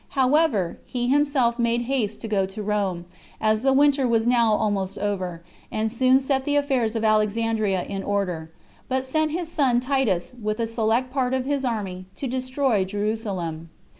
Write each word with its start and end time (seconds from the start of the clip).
However, 0.17 0.79
he 0.87 1.09
himself 1.09 1.59
made 1.59 1.83
haste 1.83 2.21
to 2.21 2.27
go 2.27 2.47
to 2.47 2.63
Rome, 2.63 3.05
as 3.39 3.61
the 3.61 3.71
winter 3.71 4.07
was 4.07 4.25
now 4.25 4.51
almost 4.51 4.97
over, 4.97 5.43
and 5.71 5.91
soon 5.91 6.19
set 6.19 6.43
the 6.43 6.55
affairs 6.55 6.95
of 6.95 7.03
Alexandria 7.03 7.83
in 7.83 8.01
order, 8.01 8.49
but 8.89 9.05
sent 9.05 9.29
his 9.29 9.47
son 9.51 9.79
Titus, 9.79 10.33
with 10.41 10.59
a 10.59 10.65
select 10.65 11.13
part 11.13 11.35
of 11.35 11.45
his 11.45 11.63
army, 11.63 12.07
to 12.15 12.25
destroy 12.25 12.83
Jerusalem. 12.83 13.69